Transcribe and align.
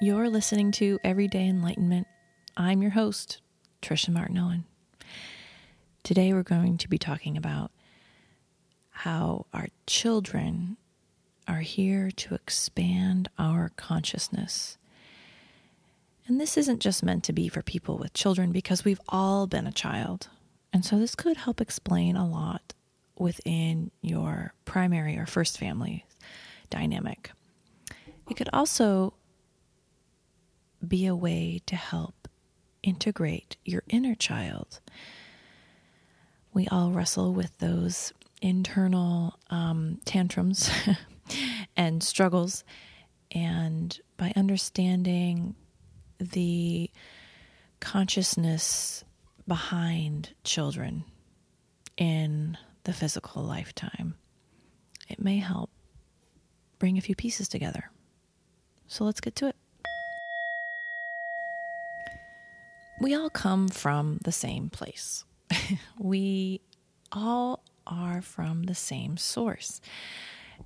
You're 0.00 0.30
listening 0.30 0.70
to 0.72 1.00
Everyday 1.02 1.48
Enlightenment. 1.48 2.06
I'm 2.56 2.82
your 2.82 2.92
host, 2.92 3.40
Trisha 3.82 4.10
Martin 4.10 4.38
Owen. 4.38 4.64
Today 6.04 6.32
we're 6.32 6.44
going 6.44 6.78
to 6.78 6.88
be 6.88 6.98
talking 6.98 7.36
about 7.36 7.72
how 8.90 9.46
our 9.52 9.66
children 9.88 10.76
are 11.48 11.62
here 11.62 12.12
to 12.12 12.36
expand 12.36 13.28
our 13.40 13.72
consciousness. 13.74 14.78
And 16.28 16.40
this 16.40 16.56
isn't 16.56 16.78
just 16.78 17.02
meant 17.02 17.24
to 17.24 17.32
be 17.32 17.48
for 17.48 17.62
people 17.62 17.98
with 17.98 18.14
children 18.14 18.52
because 18.52 18.84
we've 18.84 19.00
all 19.08 19.48
been 19.48 19.66
a 19.66 19.72
child. 19.72 20.28
And 20.72 20.84
so 20.84 20.96
this 20.96 21.16
could 21.16 21.38
help 21.38 21.60
explain 21.60 22.14
a 22.14 22.28
lot 22.28 22.72
within 23.18 23.90
your 24.00 24.54
primary 24.64 25.18
or 25.18 25.26
first 25.26 25.58
family 25.58 26.06
dynamic. 26.70 27.32
It 28.30 28.36
could 28.36 28.50
also 28.52 29.14
be 30.86 31.06
a 31.06 31.16
way 31.16 31.60
to 31.66 31.76
help 31.76 32.28
integrate 32.82 33.56
your 33.64 33.82
inner 33.88 34.14
child. 34.14 34.80
We 36.52 36.66
all 36.68 36.90
wrestle 36.90 37.32
with 37.32 37.56
those 37.58 38.12
internal 38.40 39.38
um, 39.50 40.00
tantrums 40.04 40.70
and 41.76 42.02
struggles. 42.02 42.64
And 43.30 43.98
by 44.16 44.32
understanding 44.36 45.54
the 46.18 46.90
consciousness 47.80 49.04
behind 49.46 50.34
children 50.44 51.04
in 51.96 52.56
the 52.84 52.92
physical 52.92 53.42
lifetime, 53.42 54.14
it 55.08 55.20
may 55.22 55.38
help 55.38 55.70
bring 56.78 56.96
a 56.96 57.02
few 57.02 57.14
pieces 57.14 57.48
together. 57.48 57.90
So 58.86 59.04
let's 59.04 59.20
get 59.20 59.34
to 59.36 59.48
it. 59.48 59.56
We 63.00 63.14
all 63.14 63.30
come 63.30 63.68
from 63.68 64.18
the 64.24 64.32
same 64.32 64.70
place. 64.70 65.24
we 65.98 66.60
all 67.12 67.62
are 67.86 68.20
from 68.20 68.64
the 68.64 68.74
same 68.74 69.16
source. 69.16 69.80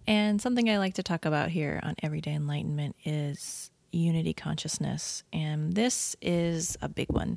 And 0.06 0.40
something 0.40 0.70
I 0.70 0.78
like 0.78 0.94
to 0.94 1.02
talk 1.02 1.26
about 1.26 1.50
here 1.50 1.78
on 1.82 1.94
Everyday 2.02 2.32
Enlightenment 2.32 2.96
is 3.04 3.70
unity 3.92 4.32
consciousness. 4.32 5.24
And 5.32 5.74
this 5.74 6.16
is 6.22 6.78
a 6.80 6.88
big 6.88 7.10
one. 7.10 7.36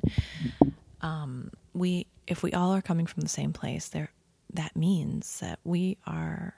Um, 1.02 1.50
we, 1.74 2.06
if 2.26 2.42
we 2.42 2.52
all 2.52 2.74
are 2.74 2.82
coming 2.82 3.06
from 3.06 3.20
the 3.20 3.28
same 3.28 3.52
place, 3.52 3.88
there, 3.88 4.10
that 4.54 4.74
means 4.74 5.40
that 5.40 5.58
we 5.62 5.98
are 6.06 6.54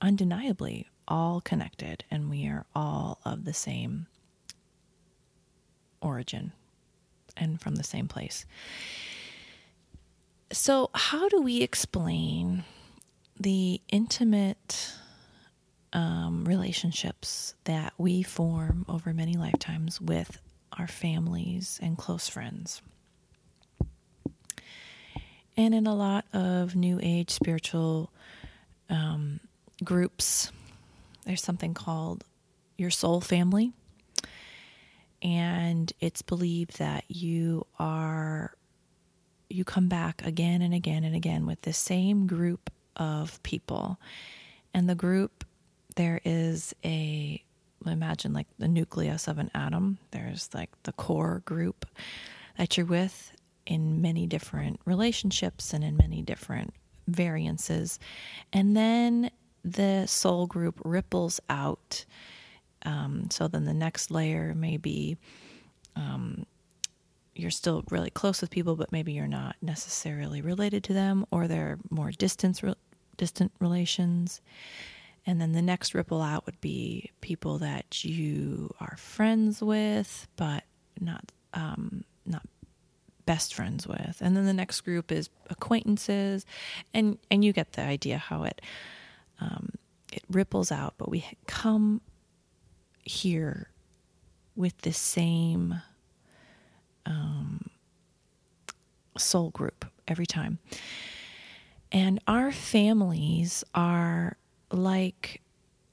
undeniably 0.00 0.88
all 1.06 1.42
connected 1.42 2.04
and 2.10 2.30
we 2.30 2.48
are 2.48 2.64
all 2.74 3.20
of 3.24 3.44
the 3.44 3.52
same 3.52 4.06
origin 6.00 6.52
and 7.36 7.60
from 7.60 7.76
the 7.76 7.84
same 7.84 8.08
place. 8.08 8.46
So, 10.52 10.90
how 10.94 11.28
do 11.28 11.42
we 11.42 11.62
explain 11.62 12.64
the 13.38 13.80
intimate 13.88 14.94
um, 15.92 16.44
relationships 16.44 17.54
that 17.64 17.92
we 17.98 18.22
form 18.22 18.84
over 18.88 19.12
many 19.12 19.34
lifetimes 19.34 20.00
with 20.00 20.38
our 20.78 20.86
families 20.86 21.80
and 21.82 21.98
close 21.98 22.28
friends? 22.28 22.80
And 25.56 25.74
in 25.74 25.86
a 25.86 25.94
lot 25.94 26.26
of 26.32 26.76
New 26.76 27.00
Age 27.02 27.30
spiritual 27.30 28.12
um, 28.90 29.40
groups, 29.82 30.52
there's 31.24 31.42
something 31.42 31.74
called 31.74 32.24
your 32.76 32.90
soul 32.90 33.20
family. 33.20 33.72
And 35.22 35.92
it's 36.00 36.22
believed 36.22 36.78
that 36.78 37.04
you 37.08 37.66
are, 37.78 38.54
you 39.48 39.64
come 39.64 39.88
back 39.88 40.24
again 40.24 40.62
and 40.62 40.74
again 40.74 41.04
and 41.04 41.14
again 41.16 41.46
with 41.46 41.62
the 41.62 41.72
same 41.72 42.26
group 42.26 42.70
of 42.96 43.42
people. 43.42 43.98
And 44.74 44.88
the 44.88 44.94
group, 44.94 45.44
there 45.96 46.20
is 46.24 46.74
a, 46.84 47.42
imagine 47.86 48.32
like 48.32 48.46
the 48.58 48.68
nucleus 48.68 49.28
of 49.28 49.38
an 49.38 49.50
atom. 49.54 49.98
There's 50.10 50.50
like 50.52 50.70
the 50.82 50.92
core 50.92 51.42
group 51.44 51.86
that 52.58 52.76
you're 52.76 52.86
with 52.86 53.32
in 53.66 54.00
many 54.00 54.26
different 54.26 54.80
relationships 54.84 55.72
and 55.72 55.82
in 55.82 55.96
many 55.96 56.22
different 56.22 56.74
variances. 57.08 57.98
And 58.52 58.76
then 58.76 59.30
the 59.64 60.06
soul 60.06 60.46
group 60.46 60.80
ripples 60.84 61.40
out. 61.48 62.04
Um, 62.86 63.28
so 63.30 63.48
then 63.48 63.66
the 63.66 63.74
next 63.74 64.10
layer 64.10 64.54
may 64.54 64.76
be 64.76 65.18
um, 65.96 66.46
you're 67.34 67.50
still 67.50 67.84
really 67.90 68.10
close 68.10 68.40
with 68.40 68.50
people, 68.50 68.76
but 68.76 68.92
maybe 68.92 69.12
you're 69.12 69.26
not 69.26 69.56
necessarily 69.60 70.40
related 70.40 70.82
to 70.84 70.94
them, 70.94 71.26
or 71.30 71.46
they're 71.46 71.78
more 71.90 72.10
distant 72.10 72.62
distant 73.16 73.52
relations. 73.60 74.40
And 75.26 75.40
then 75.40 75.52
the 75.52 75.62
next 75.62 75.94
ripple 75.94 76.22
out 76.22 76.46
would 76.46 76.60
be 76.60 77.10
people 77.20 77.58
that 77.58 78.04
you 78.04 78.74
are 78.80 78.96
friends 78.96 79.60
with, 79.60 80.28
but 80.36 80.64
not 81.00 81.32
um, 81.52 82.04
not 82.24 82.42
best 83.26 83.54
friends 83.54 83.86
with. 83.86 84.18
And 84.20 84.36
then 84.36 84.46
the 84.46 84.52
next 84.52 84.82
group 84.82 85.10
is 85.10 85.28
acquaintances, 85.50 86.46
and 86.94 87.18
and 87.30 87.44
you 87.44 87.52
get 87.52 87.72
the 87.72 87.82
idea 87.82 88.18
how 88.18 88.44
it 88.44 88.62
um, 89.40 89.72
it 90.12 90.22
ripples 90.30 90.72
out, 90.72 90.94
but 90.96 91.10
we 91.10 91.26
come 91.46 92.00
here 93.06 93.70
with 94.54 94.78
the 94.78 94.92
same 94.92 95.80
um, 97.04 97.70
soul 99.16 99.50
group 99.50 99.84
every 100.08 100.26
time. 100.26 100.58
And 101.92 102.20
our 102.26 102.50
families 102.52 103.64
are 103.74 104.36
like 104.70 105.40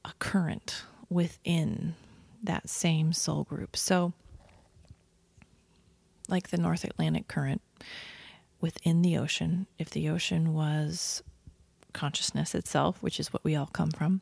a 0.04 0.12
current 0.20 0.84
within 1.10 1.96
that 2.42 2.68
same 2.68 3.14
soul 3.14 3.44
group. 3.44 3.78
So, 3.78 4.14
like 6.28 6.50
the 6.50 6.58
North 6.58 6.84
Atlantic 6.84 7.28
current 7.28 7.62
within 8.60 9.02
the 9.02 9.18
ocean, 9.18 9.68
if 9.78 9.90
the 9.90 10.10
ocean 10.10 10.54
was 10.54 11.22
consciousness 11.94 12.56
itself, 12.56 13.02
which 13.02 13.20
is 13.20 13.32
what 13.32 13.44
we 13.44 13.56
all 13.56 13.68
come 13.68 13.92
from. 13.92 14.22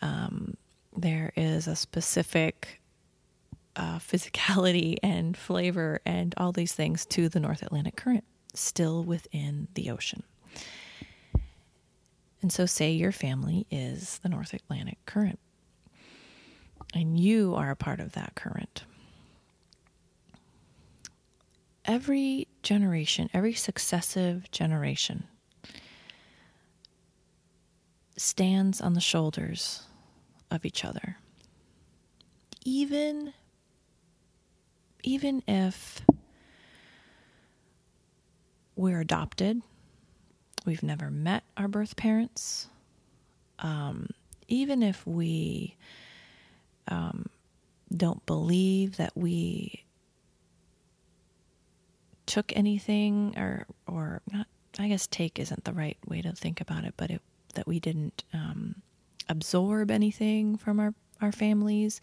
Um, 0.00 0.56
there 0.96 1.32
is 1.36 1.66
a 1.66 1.76
specific 1.76 2.80
uh, 3.76 3.98
physicality 3.98 4.96
and 5.02 5.36
flavor 5.36 6.00
and 6.04 6.34
all 6.36 6.52
these 6.52 6.72
things 6.72 7.06
to 7.06 7.28
the 7.28 7.40
North 7.40 7.62
Atlantic 7.62 7.96
current, 7.96 8.24
still 8.54 9.02
within 9.02 9.68
the 9.74 9.90
ocean. 9.90 10.22
And 12.42 12.52
so, 12.52 12.64
say 12.64 12.92
your 12.92 13.12
family 13.12 13.66
is 13.70 14.18
the 14.22 14.28
North 14.30 14.54
Atlantic 14.54 14.98
current, 15.04 15.38
and 16.94 17.20
you 17.20 17.54
are 17.54 17.70
a 17.70 17.76
part 17.76 18.00
of 18.00 18.12
that 18.12 18.34
current. 18.34 18.84
Every 21.84 22.48
generation, 22.62 23.28
every 23.34 23.52
successive 23.52 24.50
generation 24.50 25.24
stands 28.16 28.80
on 28.80 28.94
the 28.94 29.00
shoulders 29.00 29.82
of 30.50 30.64
each 30.64 30.84
other. 30.84 31.16
Even 32.64 33.32
even 35.02 35.42
if 35.48 36.02
we're 38.76 39.00
adopted, 39.00 39.62
we've 40.66 40.82
never 40.82 41.10
met 41.10 41.42
our 41.56 41.68
birth 41.68 41.96
parents, 41.96 42.68
um, 43.60 44.08
even 44.48 44.82
if 44.82 45.06
we 45.06 45.76
um, 46.88 47.26
don't 47.94 48.24
believe 48.26 48.96
that 48.96 49.16
we 49.16 49.84
took 52.26 52.52
anything 52.54 53.34
or 53.36 53.66
or 53.86 54.20
not 54.30 54.46
I 54.78 54.88
guess 54.88 55.06
take 55.06 55.38
isn't 55.38 55.64
the 55.64 55.72
right 55.72 55.98
way 56.06 56.22
to 56.22 56.32
think 56.32 56.60
about 56.60 56.84
it, 56.84 56.94
but 56.96 57.10
it 57.10 57.22
that 57.54 57.66
we 57.66 57.80
didn't 57.80 58.22
um, 58.32 58.76
absorb 59.28 59.90
anything 59.90 60.56
from 60.56 60.80
our, 60.80 60.94
our 61.20 61.32
families, 61.32 62.00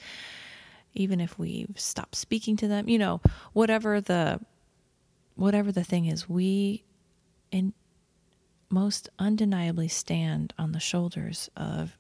even 0.94 1.20
if 1.20 1.38
we've 1.38 1.80
stopped 1.80 2.16
speaking 2.16 2.56
to 2.58 2.68
them, 2.68 2.88
you 2.90 2.98
know, 2.98 3.22
whatever 3.54 4.02
the 4.02 4.40
whatever 5.36 5.72
the 5.72 5.84
thing 5.84 6.06
is, 6.06 6.28
we 6.28 6.84
in 7.52 7.74
most 8.70 9.08
undeniably 9.20 9.88
stand 9.88 10.54
on 10.58 10.72
the 10.72 10.80
shoulders 10.80 11.50
of 11.56 11.96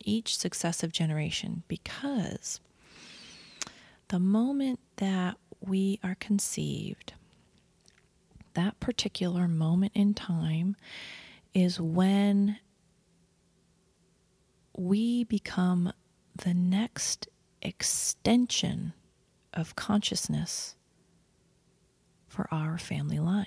each 0.00 0.36
successive 0.36 0.90
generation 0.90 1.62
because 1.68 2.60
the 4.08 4.18
moment 4.18 4.80
that 4.96 5.36
we 5.60 6.00
are 6.02 6.16
conceived, 6.18 7.12
that 8.54 8.78
particular 8.80 9.46
moment 9.46 9.92
in 9.94 10.14
time 10.14 10.76
is 11.52 11.80
when 11.80 12.58
we 14.76 15.24
become 15.24 15.92
the 16.36 16.54
next 16.54 17.28
extension 17.62 18.92
of 19.54 19.74
consciousness 19.74 20.76
for 22.28 22.46
our 22.52 22.76
family 22.76 23.18
line. 23.18 23.46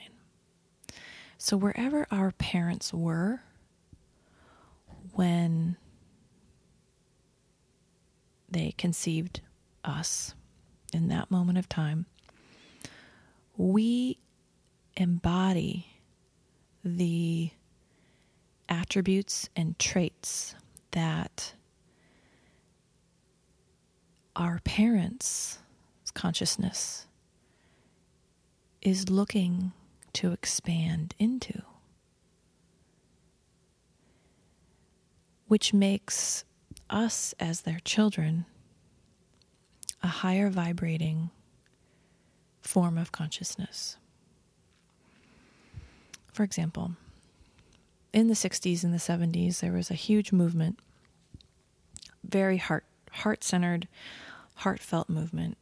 So, 1.37 1.55
wherever 1.55 2.07
our 2.11 2.31
parents 2.31 2.93
were 2.93 3.41
when 5.13 5.77
they 8.49 8.73
conceived 8.77 9.41
us 9.83 10.33
in 10.91 11.07
that 11.09 11.29
moment 11.29 11.57
of 11.57 11.69
time, 11.69 12.07
we 13.55 14.17
embody 14.97 15.85
the 16.83 17.51
attributes 18.67 19.49
and 19.55 19.77
traits 19.77 20.55
that 20.91 21.53
our 24.35 24.59
parents' 24.63 25.59
consciousness 26.13 27.05
is 28.81 29.09
looking 29.09 29.73
to 30.13 30.31
expand 30.31 31.13
into, 31.19 31.61
which 35.47 35.73
makes 35.73 36.45
us 36.89 37.35
as 37.39 37.61
their 37.61 37.79
children 37.83 38.45
a 40.01 40.07
higher 40.07 40.49
vibrating 40.49 41.29
form 42.61 42.97
of 42.97 43.11
consciousness. 43.11 43.97
For 46.31 46.43
example, 46.43 46.93
in 48.19 48.27
the 48.27 48.33
60s 48.33 48.83
and 48.83 48.93
the 48.93 48.97
70s, 48.97 49.61
there 49.61 49.71
was 49.71 49.89
a 49.89 49.95
huge 49.95 50.31
movement, 50.31 50.77
very 52.23 52.57
heart 52.57 52.83
heart 53.11 53.43
centered, 53.43 53.87
heartfelt 54.55 55.09
movement, 55.09 55.57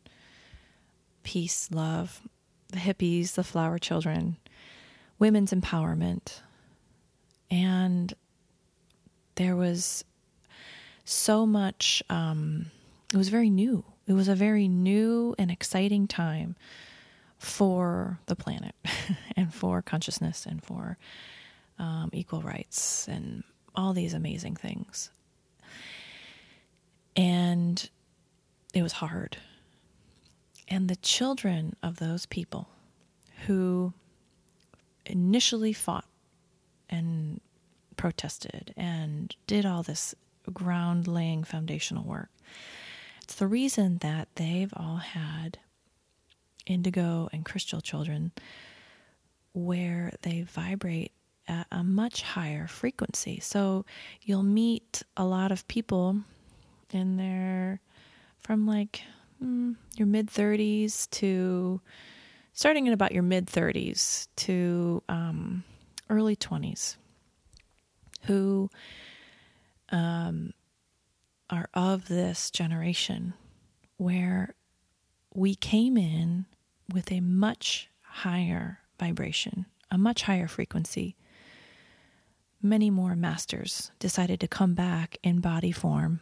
peace, 1.24 1.70
love, 1.72 2.22
the 2.70 2.80
hippies, 2.80 3.36
the 3.36 3.44
flower 3.44 3.78
children, 3.78 4.36
women's 5.20 5.54
empowerment. 5.54 6.42
And 7.50 8.14
there 9.36 9.56
was 9.56 10.04
so 11.06 11.46
much, 11.46 12.04
um, 12.10 12.66
it 13.14 13.18
was 13.18 13.30
very 13.30 13.50
new. 13.50 13.86
It 14.08 14.14
was 14.14 14.28
a 14.28 14.36
very 14.36 14.68
new 14.68 15.36
and 15.38 15.50
exciting 15.50 16.08
time 16.08 16.58
for 17.38 18.20
the 18.26 18.36
planet 18.36 18.76
and 19.38 19.54
for 19.54 19.82
consciousness 19.82 20.46
and 20.46 20.62
for 20.62 20.98
um, 21.80 22.10
equal 22.14 22.42
rights 22.42 23.08
and 23.08 23.44
all 23.76 23.94
these 23.94 24.14
amazing 24.14 24.56
things. 24.56 25.12
And 27.16 27.90
it 28.74 28.82
was 28.84 28.94
hard. 28.94 29.38
And 30.68 30.90
the 30.90 30.96
children 30.98 31.76
of 31.82 31.98
those 31.98 32.26
people 32.26 32.68
who 33.46 33.94
initially 35.06 35.74
fought 35.74 36.06
and 36.90 37.40
protested 37.96 38.74
and 38.78 39.36
did 39.48 39.66
all 39.66 39.84
this 39.84 40.14
ground 40.54 41.08
laying 41.08 41.44
foundational 41.44 42.04
work. 42.04 42.30
It's 43.24 43.36
the 43.36 43.48
reason 43.48 43.98
that 44.00 44.30
they've 44.36 44.74
all 44.76 44.98
had 44.98 45.60
indigo 46.66 47.30
and 47.32 47.46
crystal 47.46 47.82
children 47.82 48.32
where 49.54 50.14
they 50.22 50.42
vibrate 50.42 51.12
at 51.48 51.68
a 51.72 51.84
much 51.84 52.22
higher 52.22 52.68
frequency. 52.68 53.40
So 53.40 53.86
you'll 54.22 54.44
meet 54.44 55.04
a 55.16 55.26
lot 55.26 55.52
of 55.52 55.68
people 55.68 56.22
in 56.92 57.18
their 57.18 57.80
from 58.40 58.66
like 58.66 59.02
mm, 59.44 59.76
your 59.96 60.08
mid 60.08 60.28
30s 60.28 61.10
to 61.12 61.82
starting 62.54 62.88
in 62.88 62.94
about 62.94 63.12
your 63.12 63.24
mid 63.24 63.48
30s 63.48 64.28
to 64.38 65.04
um, 65.10 65.64
early 66.10 66.36
20s 66.36 66.96
who 68.24 68.70
um, 69.90 70.54
are 71.50 71.70
of 71.74 72.08
this 72.08 72.52
generation 72.52 73.34
where 73.98 74.54
we 75.34 75.56
came 75.56 75.98
in 75.98 76.46
with 76.92 77.12
a 77.12 77.20
much 77.20 77.90
higher 78.02 78.80
vibration, 79.00 79.66
a 79.92 79.98
much 79.98 80.24
higher 80.24 80.48
frequency. 80.48 81.16
Many 82.68 82.90
more 82.90 83.16
masters 83.16 83.92
decided 83.98 84.42
to 84.42 84.48
come 84.50 84.74
back 84.74 85.16
in 85.24 85.40
body 85.40 85.72
form 85.72 86.20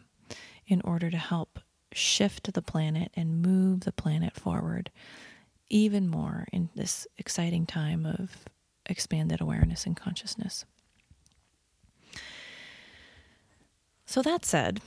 in 0.68 0.80
order 0.82 1.10
to 1.10 1.16
help 1.16 1.58
shift 1.90 2.52
the 2.52 2.62
planet 2.62 3.10
and 3.14 3.42
move 3.42 3.80
the 3.80 3.90
planet 3.90 4.32
forward 4.32 4.92
even 5.68 6.08
more 6.08 6.46
in 6.52 6.68
this 6.76 7.04
exciting 7.18 7.66
time 7.66 8.06
of 8.06 8.44
expanded 8.88 9.40
awareness 9.40 9.86
and 9.86 9.96
consciousness. 9.96 10.64
So, 14.04 14.22
that 14.22 14.44
said, 14.44 14.80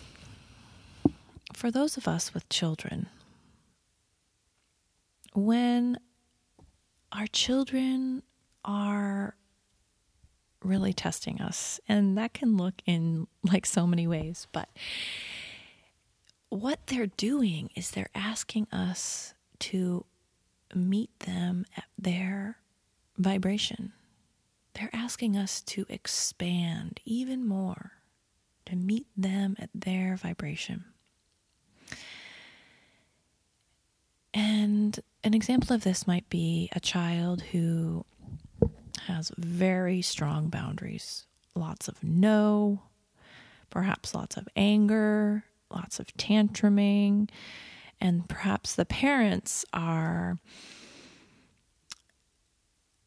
for 1.54 1.70
those 1.70 1.98
of 1.98 2.08
us 2.08 2.34
with 2.34 2.48
children, 2.48 3.08
when 5.34 5.98
our 7.12 7.28
children 7.28 8.24
are 8.64 9.36
really 10.64 10.94
testing 10.94 11.40
us, 11.42 11.80
and 11.88 12.18
that 12.18 12.34
can 12.34 12.58
look 12.58 12.76
in 12.86 13.28
like 13.44 13.66
so 13.66 13.88
many 13.88 14.08
ways, 14.08 14.48
but 14.52 14.70
what 16.50 16.88
they're 16.88 17.08
doing 17.08 17.70
is 17.76 17.92
they're 17.92 18.10
asking 18.16 18.68
us 18.72 19.34
to 19.60 20.06
meet 20.74 21.18
them 21.20 21.66
at 21.78 21.86
their 21.98 22.58
vibration. 23.18 23.94
They're 24.74 24.90
asking 24.94 25.38
us 25.38 25.62
to 25.62 25.86
expand 25.90 27.00
even 27.06 27.48
more, 27.48 27.92
to 28.66 28.76
meet 28.76 29.08
them 29.16 29.56
at 29.60 29.70
their 29.74 30.16
vibration. 30.16 30.86
And 34.34 35.00
an 35.24 35.34
example 35.34 35.76
of 35.76 35.84
this 35.84 36.08
might 36.08 36.30
be 36.30 36.70
a 36.72 36.80
child 36.80 37.42
who 37.42 38.06
has 39.10 39.32
very 39.38 40.02
strong 40.02 40.50
boundaries, 40.50 41.26
lots 41.56 41.88
of 41.88 42.04
no, 42.04 42.84
perhaps 43.70 44.14
lots 44.14 44.38
of 44.38 44.48
anger, 44.56 45.44
lots 45.72 46.00
of 46.00 46.08
tantruming, 46.16 47.30
and 48.00 48.30
perhaps 48.30 48.76
the 48.76 48.86
parents 48.86 49.66
are 49.74 50.38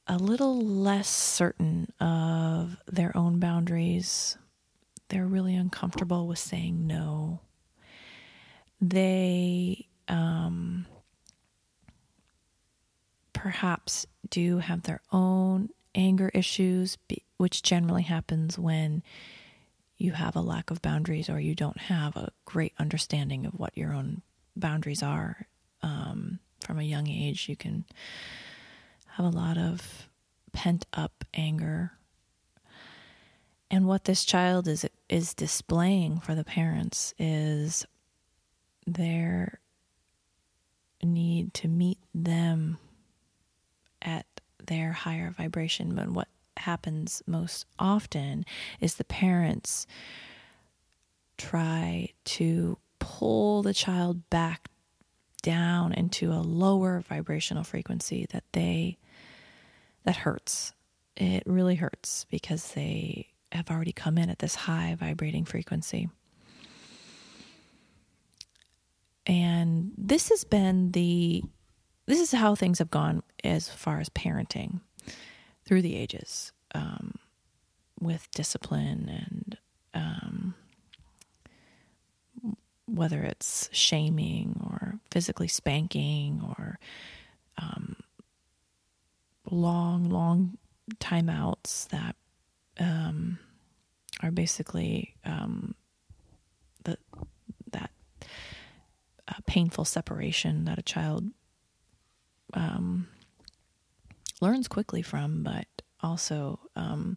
a 0.09 0.19
little 0.19 0.61
less 0.61 1.09
certain 1.09 1.93
of 2.00 2.77
their 2.87 3.17
own 3.17 3.38
boundaries. 3.38 4.37
They're 5.09 5.27
really 5.27 5.55
uncomfortable 5.55 6.27
with 6.27 6.38
saying 6.38 6.87
no. 6.87 7.41
They 8.81 9.87
um, 10.09 10.87
perhaps 13.33 14.07
do 14.31 14.59
have 14.59 14.83
their 14.83 15.00
own 15.12 15.71
anger 15.95 16.31
issues, 16.35 16.99
which 17.37 17.63
generally 17.63 18.03
happens 18.03 18.59
when 18.59 19.03
you 19.97 20.13
have 20.13 20.35
a 20.35 20.41
lack 20.41 20.71
of 20.71 20.83
boundaries 20.83 21.29
or 21.29 21.39
you 21.39 21.55
don't 21.55 21.79
have 21.79 22.17
a 22.17 22.33
great 22.45 22.73
understanding 22.79 23.47
of 23.47 23.55
what 23.55 23.77
your 23.77 23.93
own 23.93 24.23
boundaries 24.57 25.03
are. 25.03 25.47
Um, 25.83 26.39
from 26.61 26.79
a 26.79 26.85
young 26.85 27.09
age, 27.09 27.49
you 27.49 27.57
can 27.57 27.85
have 29.07 29.27
a 29.27 29.37
lot 29.37 29.59
of 29.59 30.09
pent 30.53 30.87
up 30.93 31.25
anger. 31.35 31.93
And 33.71 33.87
what 33.87 34.05
this 34.05 34.25
child 34.25 34.69
is 34.69 34.87
is 35.09 35.35
displaying 35.35 36.21
for 36.21 36.35
the 36.35 36.45
parents 36.45 37.15
is 37.19 37.87
their 38.87 39.61
need 41.03 41.53
to 41.55 41.69
meet 41.69 41.99
them 42.15 42.79
their 44.66 44.92
higher 44.92 45.31
vibration. 45.31 45.95
But 45.95 46.11
what 46.11 46.28
happens 46.57 47.23
most 47.26 47.66
often 47.78 48.45
is 48.81 48.95
the 48.95 49.04
parents 49.04 49.87
try 51.38 52.11
to 52.25 52.78
pull 52.99 53.62
the 53.62 53.75
child 53.75 54.28
back 54.31 54.69
down 55.42 55.92
into 55.92 56.33
a 56.33 56.40
lower 56.40 57.00
vibrational 57.00 57.64
frequency 57.64 58.26
that 58.31 58.45
they 58.52 58.97
that 60.04 60.16
hurts 60.16 60.73
it 61.16 61.42
really 61.47 61.75
hurts 61.75 62.26
because 62.31 62.73
they 62.73 63.26
have 63.50 63.71
already 63.71 63.92
come 63.92 64.19
in 64.19 64.31
at 64.31 64.38
this 64.38 64.54
high 64.54 64.97
vibrating 64.99 65.45
frequency 65.45 66.09
and 69.26 69.90
this 69.99 70.28
has 70.28 70.45
been 70.45 70.92
the 70.92 71.42
this 72.07 72.21
is 72.21 72.33
how 72.33 72.55
things 72.55 72.79
have 72.79 72.91
gone 72.91 73.23
as 73.45 73.69
far 73.69 74.01
as 74.01 74.09
parenting 74.09 74.81
through 75.65 75.83
the 75.83 75.97
ages 75.97 76.53
um, 76.75 77.15
with 78.01 78.29
discipline 78.33 79.09
and 79.09 79.59
um, 79.95 80.55
whether 82.87 83.23
it's 83.23 83.69
shaming 83.73 84.61
or 84.69 84.99
physically 85.11 85.49
spanking 85.49 86.43
or 86.47 86.79
um, 87.59 87.97
long, 89.51 90.09
long 90.11 90.59
timeouts 90.99 91.89
that 91.89 92.17
um, 92.79 93.39
are 94.23 94.31
basically 94.31 95.15
um, 95.25 95.75
the 96.85 96.97
that 97.71 97.91
uh, 99.29 99.35
painful 99.47 99.85
separation 99.85 100.65
that 100.65 100.79
a 100.79 100.83
child 100.83 101.31
um, 102.55 103.09
learns 104.41 104.69
quickly 104.69 105.03
from, 105.03 105.43
but 105.43 105.67
also 106.01 106.59
um, 106.77 107.17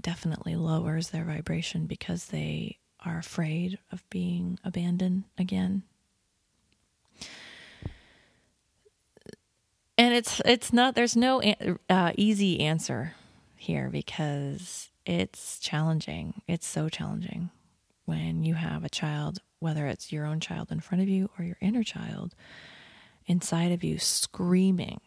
definitely 0.00 0.56
lowers 0.56 1.10
their 1.10 1.24
vibration 1.24 1.86
because 1.86 2.26
they 2.26 2.78
are 3.04 3.18
afraid 3.18 3.78
of 3.90 4.08
being 4.10 4.58
abandoned 4.64 5.24
again. 5.38 5.82
And 9.98 10.14
it's 10.14 10.40
it's 10.44 10.72
not 10.72 10.94
there's 10.94 11.16
no 11.16 11.42
uh, 11.88 12.12
easy 12.16 12.60
answer 12.60 13.14
here 13.56 13.88
because 13.90 14.90
it's 15.06 15.58
challenging. 15.60 16.42
It's 16.48 16.66
so 16.66 16.88
challenging 16.88 17.50
when 18.04 18.42
you 18.42 18.54
have 18.54 18.84
a 18.84 18.88
child, 18.88 19.38
whether 19.60 19.86
it's 19.86 20.10
your 20.10 20.26
own 20.26 20.40
child 20.40 20.72
in 20.72 20.80
front 20.80 21.02
of 21.02 21.08
you 21.08 21.30
or 21.38 21.44
your 21.44 21.58
inner 21.60 21.84
child 21.84 22.34
inside 23.26 23.72
of 23.72 23.84
you 23.84 23.98
screaming 23.98 25.00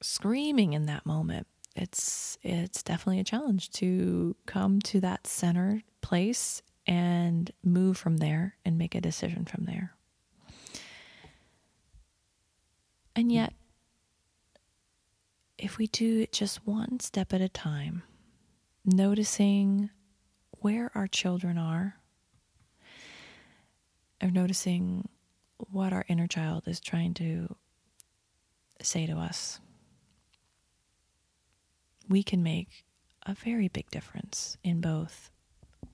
screaming 0.00 0.72
in 0.72 0.86
that 0.86 1.04
moment 1.04 1.46
it's 1.74 2.38
it's 2.42 2.82
definitely 2.82 3.20
a 3.20 3.24
challenge 3.24 3.70
to 3.70 4.34
come 4.46 4.80
to 4.80 5.00
that 5.00 5.26
center 5.26 5.82
place 6.00 6.62
and 6.88 7.52
move 7.62 7.96
from 7.96 8.16
there 8.16 8.56
and 8.64 8.78
make 8.78 8.94
a 8.94 9.00
decision 9.00 9.44
from 9.44 9.64
there. 9.64 9.92
And 13.14 13.30
yet, 13.30 13.52
if 15.58 15.76
we 15.76 15.86
do 15.88 16.20
it 16.20 16.32
just 16.32 16.66
one 16.66 16.98
step 17.00 17.34
at 17.34 17.40
a 17.40 17.48
time, 17.48 18.02
noticing 18.84 19.90
where 20.60 20.90
our 20.94 21.06
children 21.06 21.58
are, 21.58 21.96
or 24.22 24.30
noticing 24.30 25.08
what 25.58 25.92
our 25.92 26.04
inner 26.08 26.26
child 26.26 26.66
is 26.66 26.80
trying 26.80 27.14
to 27.14 27.54
say 28.80 29.06
to 29.06 29.14
us 29.14 29.60
we 32.08 32.22
can 32.22 32.42
make 32.42 32.84
a 33.26 33.34
very 33.34 33.68
big 33.68 33.90
difference 33.90 34.56
in 34.64 34.80
both 34.80 35.30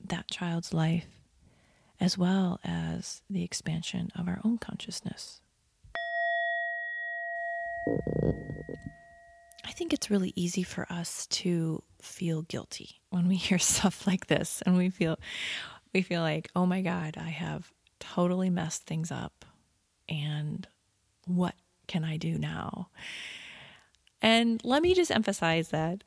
that 0.04 0.28
child's 0.30 0.72
life 0.72 1.20
as 2.00 2.16
well 2.16 2.60
as 2.64 3.22
the 3.28 3.42
expansion 3.42 4.10
of 4.16 4.28
our 4.28 4.40
own 4.44 4.58
consciousness. 4.58 5.40
I 9.64 9.72
think 9.72 9.92
it's 9.92 10.10
really 10.10 10.32
easy 10.36 10.62
for 10.62 10.86
us 10.90 11.26
to 11.28 11.82
feel 12.00 12.42
guilty 12.42 13.00
when 13.10 13.26
we 13.26 13.36
hear 13.48 13.58
stuff 13.58 14.06
like 14.06 14.26
this 14.26 14.62
and 14.64 14.76
we 14.76 14.90
feel 14.90 15.18
we 15.92 16.02
feel 16.02 16.22
like, 16.22 16.50
"Oh 16.56 16.66
my 16.66 16.82
god, 16.82 17.16
I 17.16 17.30
have 17.30 17.72
totally 18.00 18.50
messed 18.50 18.84
things 18.84 19.10
up 19.12 19.44
and 20.08 20.66
what 21.26 21.54
can 21.86 22.04
I 22.04 22.16
do 22.16 22.38
now?" 22.38 22.88
And 24.22 24.64
let 24.64 24.82
me 24.82 24.94
just 24.94 25.10
emphasize 25.10 25.68
that 25.68 26.04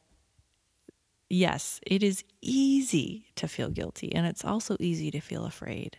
yes, 1.29 1.79
it 1.85 2.03
is 2.03 2.23
easy 2.41 3.27
to 3.35 3.47
feel 3.47 3.69
guilty 3.69 4.13
and 4.13 4.25
it's 4.25 4.45
also 4.45 4.77
easy 4.79 5.11
to 5.11 5.19
feel 5.19 5.45
afraid. 5.45 5.97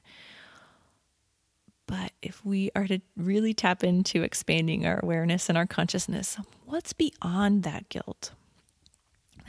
But 1.86 2.12
if 2.20 2.44
we 2.44 2.70
are 2.76 2.86
to 2.86 3.00
really 3.16 3.54
tap 3.54 3.82
into 3.82 4.22
expanding 4.22 4.84
our 4.86 5.00
awareness 5.02 5.48
and 5.48 5.56
our 5.56 5.66
consciousness, 5.66 6.38
what's 6.66 6.92
beyond 6.92 7.62
that 7.62 7.88
guilt? 7.88 8.32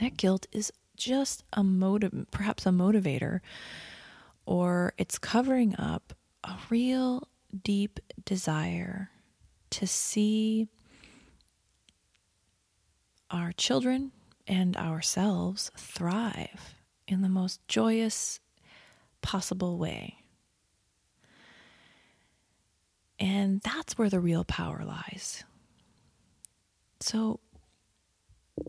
That 0.00 0.16
guilt 0.16 0.46
is 0.50 0.72
just 0.96 1.44
a 1.52 1.62
motive, 1.62 2.26
perhaps 2.30 2.64
a 2.64 2.70
motivator, 2.70 3.40
or 4.46 4.94
it's 4.96 5.18
covering 5.18 5.76
up 5.78 6.14
a 6.42 6.56
real 6.70 7.28
deep 7.62 8.00
desire 8.24 9.10
to 9.70 9.86
see 9.86 10.68
our 13.30 13.52
children 13.52 14.12
and 14.46 14.76
ourselves 14.76 15.70
thrive 15.76 16.74
in 17.06 17.22
the 17.22 17.28
most 17.28 17.60
joyous 17.68 18.40
possible 19.22 19.78
way. 19.78 20.16
And 23.18 23.60
that's 23.60 23.98
where 23.98 24.08
the 24.08 24.20
real 24.20 24.44
power 24.44 24.82
lies. 24.84 25.44
So 27.00 27.40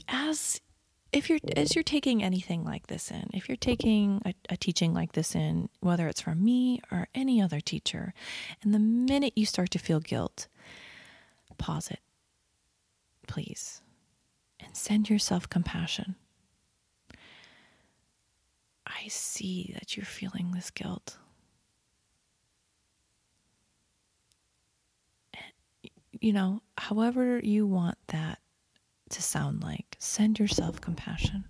as 0.08 0.60
if 1.14 1.30
you're 1.30 1.40
as 1.56 1.76
you're 1.76 1.84
taking 1.84 2.24
anything 2.24 2.64
like 2.64 2.88
this 2.88 3.12
in, 3.12 3.30
if 3.34 3.50
you're 3.50 3.56
taking 3.58 4.22
a, 4.26 4.34
a, 4.50 4.58
teaching 4.58 4.94
like 4.94 5.12
this 5.14 5.36
in, 5.36 5.70
whether 5.82 6.08
it's 6.08 6.22
from 6.22 6.44
me 6.44 6.82
or 6.92 7.08
any 7.14 7.42
other 7.42 7.60
teacher, 7.60 8.14
and 8.62 8.74
the 8.74 8.80
minute 8.80 9.34
you 9.36 9.46
start 9.46 9.72
to 9.72 9.80
feel 9.80 10.00
guilt, 10.00 10.48
pause 11.58 11.90
it, 11.90 12.00
please 13.28 13.82
and 14.64 14.76
send 14.76 15.10
yourself 15.10 15.50
compassion. 15.50 16.16
I 18.86 19.08
see 19.08 19.72
that 19.74 19.96
you're 19.96 20.06
feeling 20.06 20.52
this 20.52 20.70
guilt. 20.70 21.18
You 26.20 26.34
know, 26.34 26.62
however 26.78 27.40
you 27.40 27.66
want 27.66 27.98
that 28.08 28.40
to 29.12 29.22
sound 29.22 29.64
like, 29.64 29.96
send 30.00 30.40
yourself 30.40 30.82
compassion. 30.82 31.46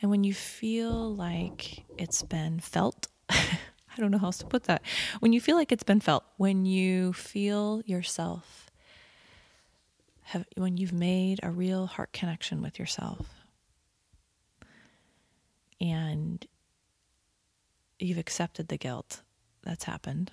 And 0.00 0.10
when 0.10 0.24
you 0.24 0.34
feel 0.34 1.14
like 1.14 1.84
it's 1.96 2.22
been 2.22 2.60
felt, 2.60 3.08
I 3.28 3.58
don't 3.96 4.10
know 4.10 4.18
how 4.18 4.26
else 4.26 4.38
to 4.38 4.46
put 4.46 4.64
that. 4.64 4.82
When 5.20 5.32
you 5.32 5.40
feel 5.40 5.56
like 5.56 5.72
it's 5.72 5.82
been 5.82 6.00
felt, 6.00 6.24
when 6.36 6.64
you 6.64 7.12
feel 7.12 7.82
yourself 7.84 8.68
have 10.28 10.44
when 10.56 10.76
you've 10.76 10.92
made 10.92 11.40
a 11.42 11.50
real 11.50 11.86
heart 11.86 12.12
connection 12.12 12.60
with 12.60 12.78
yourself 12.78 13.46
and 15.80 16.46
you've 17.98 18.18
accepted 18.18 18.68
the 18.68 18.76
guilt 18.76 19.22
that's 19.62 19.84
happened 19.84 20.30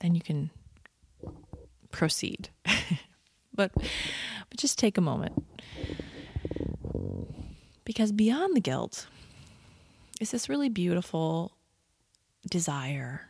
then 0.00 0.14
you 0.14 0.20
can 0.20 0.50
proceed 1.90 2.50
but 3.54 3.72
but 3.74 4.58
just 4.58 4.78
take 4.78 4.98
a 4.98 5.00
moment. 5.00 5.44
Because 7.84 8.12
beyond 8.12 8.56
the 8.56 8.60
guilt 8.60 9.06
is 10.20 10.30
this 10.30 10.48
really 10.48 10.68
beautiful 10.68 11.52
desire. 12.50 13.28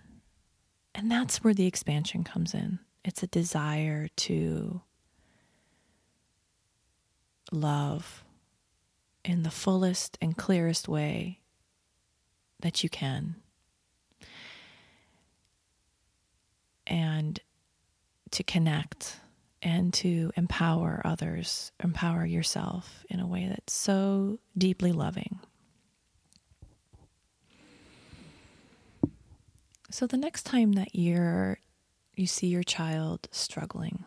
And 0.94 1.10
that's 1.10 1.42
where 1.42 1.54
the 1.54 1.66
expansion 1.66 2.22
comes 2.24 2.54
in. 2.54 2.78
It's 3.04 3.22
a 3.22 3.26
desire 3.26 4.08
to 4.16 4.80
love 7.50 8.24
in 9.24 9.42
the 9.42 9.50
fullest 9.50 10.18
and 10.20 10.36
clearest 10.36 10.88
way 10.88 11.40
that 12.60 12.82
you 12.82 12.88
can. 12.88 13.36
And 16.86 17.40
to 18.30 18.42
connect 18.42 19.20
and 19.64 19.94
to 19.94 20.30
empower 20.36 21.00
others, 21.04 21.72
empower 21.82 22.26
yourself 22.26 23.04
in 23.08 23.18
a 23.18 23.26
way 23.26 23.48
that's 23.48 23.72
so 23.72 24.38
deeply 24.56 24.92
loving. 24.92 25.40
So, 29.90 30.06
the 30.06 30.18
next 30.18 30.42
time 30.42 30.72
that 30.72 30.94
you're 30.94 31.58
you 32.16 32.26
see 32.26 32.46
your 32.46 32.62
child 32.62 33.28
struggling 33.32 34.04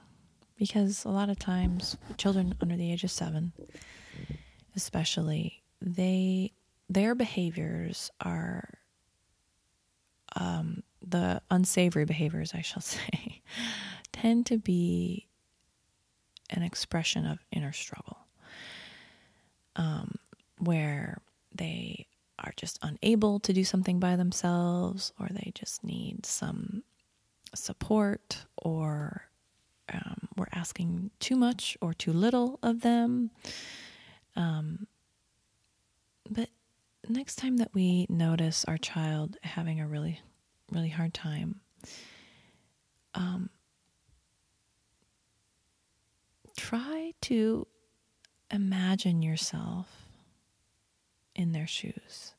because 0.57 1.03
a 1.05 1.09
lot 1.09 1.29
of 1.29 1.37
times 1.37 1.97
children 2.17 2.55
under 2.61 2.75
the 2.75 2.91
age 2.91 3.03
of 3.03 3.11
7 3.11 3.51
especially 4.75 5.61
they 5.81 6.53
their 6.89 7.15
behaviors 7.15 8.09
are 8.21 8.69
um, 10.35 10.83
the 11.05 11.41
unsavory 11.51 12.05
behaviors 12.05 12.53
I 12.53 12.61
shall 12.61 12.81
say 12.81 13.41
tend 14.13 14.45
to 14.47 14.57
be 14.57 15.26
an 16.49 16.63
expression 16.63 17.25
of 17.25 17.39
inner 17.51 17.73
struggle 17.73 18.17
um, 19.75 20.15
where 20.59 21.21
they 21.53 22.05
are 22.39 22.53
just 22.55 22.79
unable 22.81 23.39
to 23.39 23.53
do 23.53 23.63
something 23.63 23.99
by 23.99 24.15
themselves 24.15 25.11
or 25.19 25.27
they 25.31 25.51
just 25.55 25.83
need 25.83 26.25
some 26.25 26.83
support 27.55 28.45
or 28.57 29.23
um, 29.91 30.27
we're 30.35 30.47
asking 30.51 31.11
too 31.19 31.35
much 31.35 31.77
or 31.81 31.93
too 31.93 32.11
little 32.11 32.59
of 32.61 32.81
them. 32.81 33.31
Um, 34.35 34.87
but 36.29 36.49
next 37.07 37.37
time 37.37 37.57
that 37.57 37.73
we 37.73 38.05
notice 38.09 38.65
our 38.65 38.77
child 38.77 39.37
having 39.43 39.79
a 39.79 39.87
really, 39.87 40.19
really 40.71 40.89
hard 40.89 41.13
time, 41.13 41.61
um, 43.15 43.49
try 46.57 47.13
to 47.21 47.67
imagine 48.51 49.21
yourself 49.21 49.87
in 51.35 51.53
their 51.53 51.67
shoes. 51.67 52.33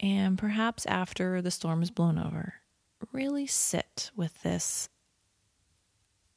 And 0.00 0.38
perhaps 0.38 0.86
after 0.86 1.42
the 1.42 1.50
storm 1.50 1.82
is 1.82 1.90
blown 1.90 2.18
over, 2.18 2.54
really 3.12 3.46
sit 3.46 4.10
with 4.16 4.42
this 4.42 4.88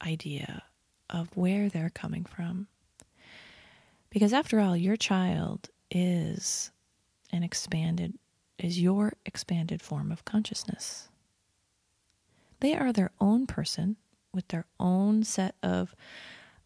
idea 0.05 0.63
of 1.09 1.35
where 1.37 1.69
they're 1.69 1.91
coming 1.91 2.25
from. 2.25 2.67
Because 4.09 4.33
after 4.33 4.59
all, 4.59 4.75
your 4.75 4.95
child 4.97 5.69
is 5.91 6.71
an 7.31 7.43
expanded, 7.43 8.17
is 8.57 8.81
your 8.81 9.13
expanded 9.25 9.81
form 9.81 10.11
of 10.11 10.25
consciousness. 10.25 11.10
They 12.61 12.75
are 12.75 12.93
their 12.93 13.11
own 13.19 13.47
person 13.47 13.97
with 14.33 14.47
their 14.47 14.65
own 14.79 15.23
set 15.23 15.55
of 15.61 15.93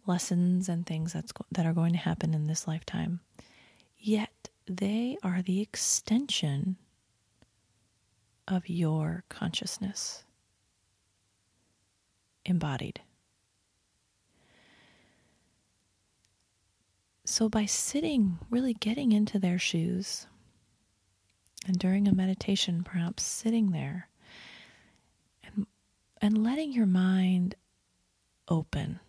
lessons 0.05 0.69
and 0.69 0.85
things 0.85 1.13
that's 1.13 1.33
that 1.51 1.65
are 1.65 1.73
going 1.73 1.93
to 1.93 1.99
happen 1.99 2.33
in 2.33 2.47
this 2.47 2.67
lifetime. 2.67 3.21
Yet 3.97 4.49
they 4.67 5.17
are 5.23 5.41
the 5.41 5.61
extension 5.61 6.75
of 8.47 8.69
your 8.69 9.23
consciousness 9.29 10.23
embodied. 12.45 13.01
So, 17.23 17.49
by 17.49 17.65
sitting, 17.65 18.37
really 18.51 18.73
getting 18.73 19.11
into 19.11 19.39
their 19.39 19.57
shoes, 19.57 20.27
and 21.65 21.79
during 21.79 22.07
a 22.07 22.13
meditation, 22.13 22.83
perhaps 22.83 23.23
sitting 23.23 23.71
there 23.71 24.09
and 26.25 26.43
letting 26.43 26.71
your 26.71 26.87
mind 26.87 27.53
open 28.47 28.99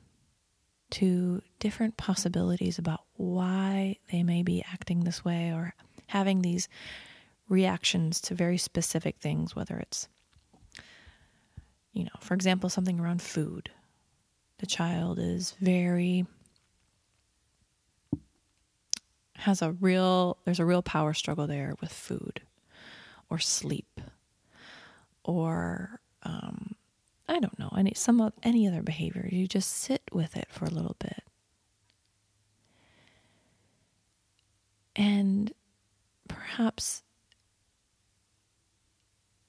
to 0.90 1.40
different 1.58 1.96
possibilities 1.96 2.78
about 2.78 3.04
why 3.14 3.96
they 4.12 4.22
may 4.22 4.42
be 4.42 4.62
acting 4.70 5.00
this 5.00 5.24
way 5.24 5.50
or 5.50 5.72
having 6.08 6.42
these 6.42 6.68
reactions 7.48 8.20
to 8.20 8.34
very 8.34 8.58
specific 8.58 9.16
things, 9.16 9.56
whether 9.56 9.78
it's, 9.78 10.08
you 11.94 12.04
know, 12.04 12.10
for 12.20 12.34
example, 12.34 12.68
something 12.68 13.00
around 13.00 13.22
food. 13.22 13.70
The 14.58 14.66
child 14.66 15.18
is 15.18 15.54
very, 15.58 16.26
has 19.36 19.62
a 19.62 19.72
real, 19.72 20.36
there's 20.44 20.60
a 20.60 20.66
real 20.66 20.82
power 20.82 21.14
struggle 21.14 21.46
there 21.46 21.76
with 21.80 21.94
food 21.94 22.42
or 23.30 23.38
sleep 23.38 24.02
or, 25.24 25.98
um, 26.22 26.75
I 27.28 27.40
don't 27.40 27.58
know, 27.58 27.70
any, 27.76 27.92
some 27.94 28.20
of 28.20 28.32
any 28.42 28.68
other 28.68 28.82
behavior. 28.82 29.28
You 29.30 29.46
just 29.48 29.72
sit 29.72 30.02
with 30.12 30.36
it 30.36 30.46
for 30.50 30.64
a 30.64 30.70
little 30.70 30.96
bit. 30.98 31.22
And 34.94 35.52
perhaps 36.28 37.02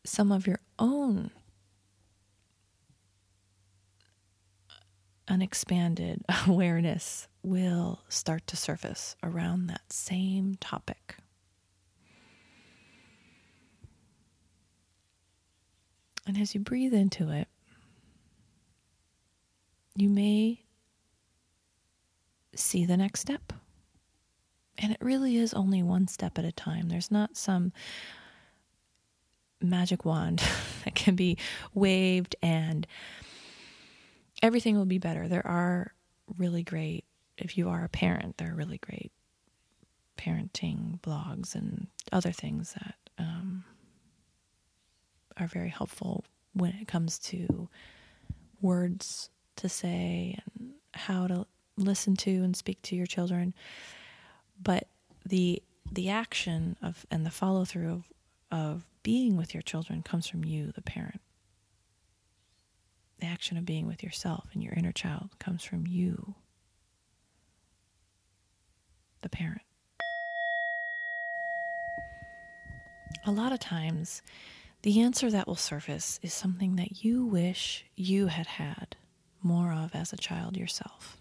some 0.04 0.32
of 0.32 0.48
your 0.48 0.60
own 0.80 1.32
unexpanded 5.28 6.24
awareness 6.48 7.28
will 7.44 8.02
start 8.10 8.48
to 8.48 8.58
surface 8.58 9.16
around 9.24 9.68
that 9.68 9.94
same 9.94 10.56
topic. 10.60 11.18
And 16.26 16.38
as 16.38 16.54
you 16.54 16.60
breathe 16.60 16.94
into 16.94 17.30
it, 17.30 17.48
you 19.98 20.10
may 20.10 20.64
see 22.56 22.86
the 22.86 22.98
next 22.98 23.22
step. 23.22 23.52
And 24.78 24.92
it 24.92 25.00
really 25.02 25.38
is 25.38 25.56
only 25.56 25.82
one 25.82 26.08
step 26.08 26.38
at 26.38 26.46
a 26.46 26.52
time. 26.52 26.88
There's 26.88 27.10
not 27.10 27.36
some 27.36 27.74
magic 29.60 30.06
wand 30.06 30.44
that 30.86 30.94
can 30.94 31.16
be 31.16 31.38
waved 31.74 32.36
and 32.44 32.86
everything 34.44 34.78
will 34.78 34.86
be 34.86 35.00
better. 35.00 35.28
There 35.28 35.46
are 35.46 35.94
really 36.38 36.62
great, 36.62 37.06
if 37.38 37.58
you 37.58 37.70
are 37.70 37.84
a 37.84 37.90
parent, 37.90 38.38
there 38.38 38.52
are 38.52 38.56
really 38.56 38.78
great 38.78 39.12
parenting 40.16 41.00
blogs 41.02 41.56
and 41.56 41.88
other 42.12 42.32
things 42.32 42.74
that 42.74 42.96
um, 43.18 43.64
are 45.38 45.48
very 45.48 45.70
helpful 45.70 46.24
when 46.54 46.74
it 46.74 46.88
comes 46.88 47.18
to 47.20 47.68
words 48.62 49.30
to 49.58 49.70
say 49.70 50.38
and 50.46 50.74
how 50.94 51.28
to 51.28 51.46
listen 51.78 52.16
to 52.16 52.32
and 52.44 52.56
speak 52.56 52.82
to 52.84 52.96
your 52.96 53.06
children. 53.06 53.54
But 54.62 54.88
the 55.26 55.62
the 55.92 56.10
action 56.10 56.76
of 56.82 57.06
and 57.12 57.26
the 57.26 57.32
follow 57.32 57.66
through 57.66 57.92
of 57.92 58.04
of 58.52 58.86
being 59.04 59.38
with 59.38 59.54
your 59.54 59.62
children 59.62 60.02
comes 60.04 60.28
from 60.28 60.44
you, 60.44 60.72
the 60.74 60.82
parent. 60.82 61.22
The 63.20 63.28
action 63.28 63.58
of 63.58 63.66
being 63.66 63.88
with 63.88 64.04
yourself 64.04 64.50
and 64.54 64.64
your 64.64 64.74
inner 64.74 64.92
child 64.92 65.30
comes 65.40 65.64
from 65.64 65.88
you, 65.88 66.36
the 69.22 69.30
parent. 69.30 69.62
A 73.26 73.32
lot 73.32 73.52
of 73.52 73.60
times, 73.60 74.22
the 74.84 75.02
answer 75.02 75.32
that 75.32 75.48
will 75.48 75.56
surface 75.56 76.20
is 76.22 76.34
something 76.34 76.76
that 76.76 77.04
you 77.04 77.26
wish 77.26 77.86
you 77.96 78.28
had 78.28 78.46
had 78.48 78.96
more 79.42 79.72
of 79.74 79.96
as 79.96 80.14
a 80.14 80.18
child 80.18 80.58
yourself. 80.58 81.18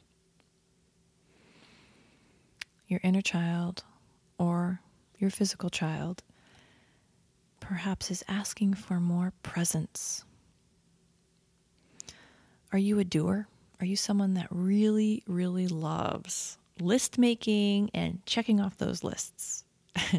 Your 2.89 3.01
inner 3.03 3.23
child 3.23 3.85
or 4.39 4.81
your 5.19 5.31
physical 5.31 5.71
child 5.71 6.23
perhaps 7.61 8.11
is 8.11 8.25
asking 8.29 8.75
for 8.75 9.01
more 9.01 9.33
presence. 9.43 10.25
Are 12.73 12.79
you 12.79 12.99
a 12.99 13.05
doer? 13.05 13.49
Are 13.81 13.87
you 13.87 13.97
someone 13.97 14.35
that 14.35 14.47
really, 14.51 15.23
really 15.27 15.67
loves 15.67 16.59
list 16.79 17.19
making 17.19 17.91
and 17.93 18.25
checking 18.27 18.61
off 18.61 18.79
those 18.79 19.03
lists? 19.03 19.65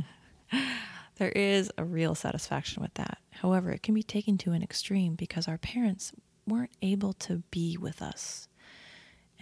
there 1.17 1.29
is 1.29 1.71
a 1.77 1.85
real 1.85 2.15
satisfaction 2.15 2.81
with 2.81 2.93
that. 2.95 3.19
However, 3.31 3.71
it 3.71 3.83
can 3.83 3.93
be 3.93 4.03
taken 4.03 4.37
to 4.39 4.51
an 4.51 4.63
extreme 4.63 5.15
because 5.15 5.47
our 5.47 5.57
parents 5.57 6.11
weren't 6.47 6.75
able 6.81 7.13
to 7.13 7.43
be 7.51 7.77
with 7.77 8.01
us 8.01 8.47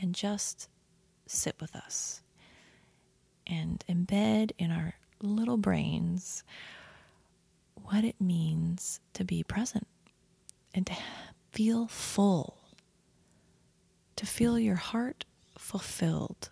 and 0.02 0.14
just 0.14 0.68
sit 1.28 1.56
with 1.60 1.76
us 1.76 2.22
and 3.48 3.84
embed 3.88 4.52
in 4.58 4.72
our 4.72 4.96
little 5.22 5.58
brains 5.58 6.44
what 7.84 8.04
it 8.04 8.20
means 8.20 9.00
to 9.14 9.24
be 9.24 9.44
present 9.44 9.88
and 10.74 10.88
to 10.88 10.96
feel 11.52 11.88
full, 11.88 12.58
to 14.16 14.26
feel 14.26 14.58
your 14.60 14.76
heart 14.76 15.26
fulfilled 15.58 16.50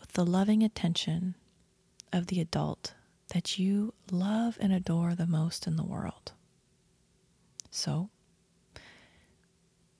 with 0.00 0.12
the 0.12 0.24
loving 0.24 0.62
attention 0.62 1.34
of 2.12 2.28
the 2.28 2.40
adult 2.40 2.94
that 3.34 3.58
you 3.58 3.92
love 4.10 4.56
and 4.60 4.72
adore 4.72 5.14
the 5.14 5.26
most 5.26 5.66
in 5.66 5.76
the 5.76 5.84
world. 5.84 6.32
So, 7.70 8.08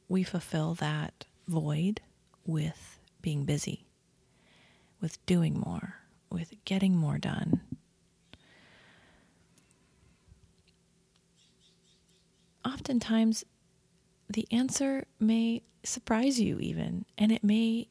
we 0.09 0.23
fulfill 0.23 0.75
that 0.75 1.25
void 1.47 2.01
with 2.47 2.99
being 3.21 3.45
busy, 3.45 3.87
with 5.01 5.25
doing 5.27 5.59
more, 5.59 5.97
with 6.31 6.55
getting 6.65 6.97
more 6.97 7.19
done, 7.19 7.61
oftentimes 12.65 13.45
the 14.29 14.47
answer 14.51 15.05
may 15.19 15.63
surprise 15.83 16.41
you 16.41 16.59
even 16.59 17.05
and 17.17 17.33
it 17.33 17.43
may 17.43 17.89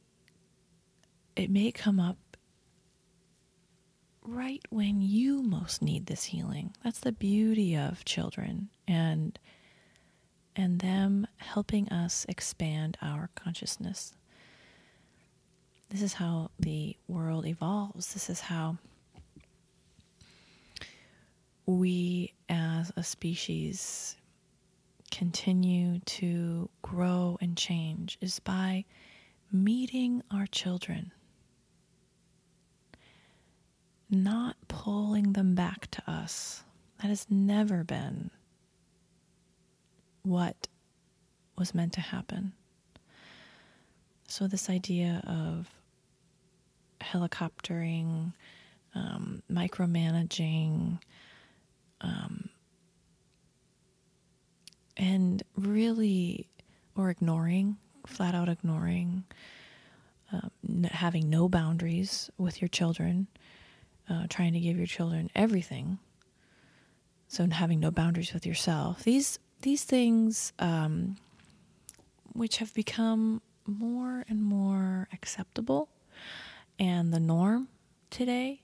it 1.36 1.50
may 1.50 1.70
come 1.70 1.98
up 1.98 2.16
right 4.22 4.62
when 4.70 5.00
you 5.00 5.42
most 5.42 5.80
need 5.80 6.06
this 6.06 6.24
healing. 6.24 6.74
That's 6.82 7.00
the 7.00 7.12
beauty 7.12 7.76
of 7.76 8.04
children 8.04 8.68
and 8.86 9.38
and 10.58 10.80
them 10.80 11.26
helping 11.36 11.88
us 11.88 12.26
expand 12.28 12.98
our 13.00 13.30
consciousness 13.34 14.12
this 15.90 16.02
is 16.02 16.14
how 16.14 16.50
the 16.58 16.96
world 17.08 17.46
evolves 17.46 18.12
this 18.12 18.28
is 18.28 18.40
how 18.40 18.76
we 21.66 22.32
as 22.48 22.92
a 22.96 23.02
species 23.02 24.16
continue 25.10 25.98
to 26.00 26.68
grow 26.82 27.38
and 27.40 27.56
change 27.56 28.18
is 28.20 28.38
by 28.40 28.84
meeting 29.52 30.22
our 30.30 30.46
children. 30.46 31.12
not 34.10 34.56
pulling 34.68 35.32
them 35.34 35.54
back 35.54 35.90
to 35.90 36.10
us. 36.10 36.62
That 37.00 37.08
has 37.08 37.26
never 37.30 37.84
been 37.84 38.30
what 40.28 40.68
was 41.56 41.74
meant 41.74 41.92
to 41.94 42.00
happen. 42.00 42.52
So, 44.28 44.46
this 44.46 44.68
idea 44.68 45.22
of 45.26 45.68
helicoptering, 47.00 48.32
um, 48.94 49.42
micromanaging, 49.50 51.00
um, 52.00 52.48
and 54.96 55.42
really, 55.56 56.48
or 56.94 57.08
ignoring, 57.10 57.76
flat 58.06 58.34
out 58.34 58.48
ignoring, 58.48 59.24
um, 60.32 60.84
having 60.84 61.30
no 61.30 61.48
boundaries 61.48 62.30
with 62.36 62.60
your 62.60 62.68
children, 62.68 63.28
uh, 64.10 64.26
trying 64.28 64.52
to 64.52 64.60
give 64.60 64.76
your 64.76 64.86
children 64.86 65.30
everything. 65.34 65.98
So 67.28 67.48
having 67.50 67.80
no 67.80 67.90
boundaries 67.90 68.32
with 68.32 68.46
yourself. 68.46 69.04
These 69.04 69.38
these 69.62 69.84
things, 69.84 70.52
um, 70.58 71.16
which 72.32 72.58
have 72.58 72.72
become 72.74 73.42
more 73.66 74.24
and 74.28 74.42
more 74.42 75.08
acceptable 75.12 75.88
and 76.78 77.12
the 77.12 77.20
norm 77.20 77.68
today, 78.10 78.62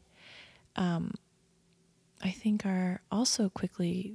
um, 0.76 1.12
I 2.22 2.30
think 2.30 2.64
are 2.64 3.00
also 3.10 3.48
quickly 3.48 4.14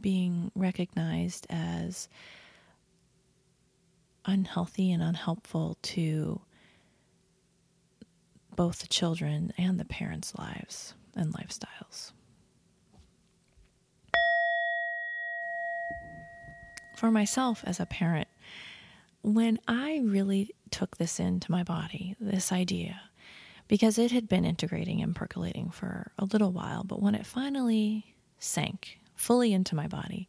being 0.00 0.50
recognized 0.54 1.46
as 1.50 2.08
unhealthy 4.24 4.90
and 4.92 5.02
unhelpful 5.02 5.76
to 5.82 6.40
both 8.54 8.78
the 8.78 8.88
children 8.88 9.52
and 9.58 9.78
the 9.78 9.84
parents' 9.84 10.34
lives 10.36 10.94
and 11.14 11.34
lifestyles. 11.34 12.12
For 16.96 17.10
myself 17.10 17.62
as 17.66 17.78
a 17.78 17.84
parent, 17.84 18.26
when 19.20 19.58
I 19.68 20.00
really 20.02 20.54
took 20.70 20.96
this 20.96 21.20
into 21.20 21.52
my 21.52 21.62
body, 21.62 22.16
this 22.18 22.50
idea, 22.50 23.02
because 23.68 23.98
it 23.98 24.12
had 24.12 24.28
been 24.30 24.46
integrating 24.46 25.02
and 25.02 25.14
percolating 25.14 25.68
for 25.68 26.10
a 26.18 26.24
little 26.24 26.52
while, 26.52 26.84
but 26.84 27.02
when 27.02 27.14
it 27.14 27.26
finally 27.26 28.14
sank 28.38 28.98
fully 29.14 29.52
into 29.52 29.74
my 29.74 29.86
body, 29.86 30.26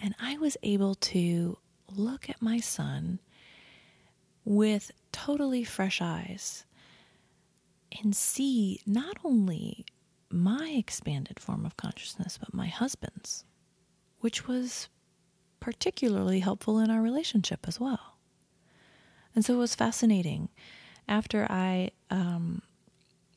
and 0.00 0.14
I 0.18 0.38
was 0.38 0.56
able 0.62 0.94
to 0.94 1.58
look 1.94 2.30
at 2.30 2.40
my 2.40 2.60
son 2.60 3.20
with 4.44 4.90
totally 5.12 5.64
fresh 5.64 6.00
eyes 6.00 6.64
and 8.02 8.16
see 8.16 8.80
not 8.86 9.18
only 9.22 9.84
my 10.30 10.74
expanded 10.78 11.38
form 11.38 11.66
of 11.66 11.76
consciousness, 11.76 12.38
but 12.38 12.54
my 12.54 12.68
husband's, 12.68 13.44
which 14.20 14.48
was 14.48 14.88
particularly 15.64 16.40
helpful 16.40 16.78
in 16.78 16.90
our 16.90 17.00
relationship 17.00 17.60
as 17.66 17.80
well. 17.80 18.18
And 19.34 19.42
so 19.42 19.54
it 19.54 19.56
was 19.56 19.74
fascinating. 19.74 20.50
After 21.08 21.46
I, 21.48 21.90
um, 22.10 22.60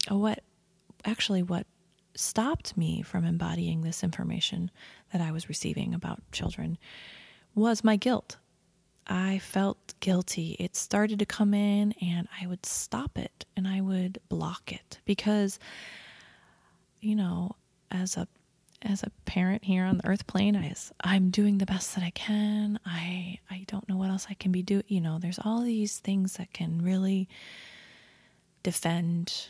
what 0.10 0.44
actually, 1.06 1.42
what 1.42 1.66
stopped 2.16 2.76
me 2.76 3.02
from 3.02 3.24
embodying 3.24 3.80
this 3.80 4.04
information 4.04 4.70
that 5.13 5.22
I 5.22 5.32
was 5.32 5.48
receiving 5.48 5.94
about 5.94 6.20
children 6.34 6.78
was 7.56 7.82
my 7.82 7.96
guilt. 7.96 8.36
I 9.08 9.40
felt 9.40 9.94
guilty. 10.02 10.58
It 10.60 10.76
started 10.76 11.20
to 11.20 11.26
come 11.26 11.54
in 11.54 11.94
and 12.02 12.28
I 12.42 12.46
would 12.46 12.66
stop 12.66 13.18
it 13.18 13.46
and 13.56 13.66
I 13.66 13.80
would 13.80 14.20
block 14.28 14.74
it 14.74 15.00
because 15.06 15.60
you 17.00 17.16
know, 17.16 17.56
as 17.90 18.18
a 18.18 18.28
as 18.82 19.04
a 19.04 19.12
parent 19.26 19.63
here 19.63 19.86
on 19.86 19.98
the 19.98 20.08
earth 20.08 20.28
plane, 20.28 20.76
I'm 21.02 21.30
doing 21.30 21.58
the 21.58 21.66
best 21.66 21.96
that 21.96 22.04
I 22.04 22.12
can. 22.12 22.80
I 22.86 23.40
I 23.50 23.66
don't 23.68 23.88
know 23.90 23.98
what 23.98 24.10
else 24.10 24.28
I 24.30 24.34
can 24.36 24.52
be 24.52 24.62
doing. 24.62 24.84
You 24.88 25.02
know, 25.02 25.20
there's 25.20 25.40
all 25.44 25.62
these 25.62 25.98
things 26.00 26.34
that 26.34 26.54
can 26.54 26.82
really 26.84 27.28
defend 28.63 29.50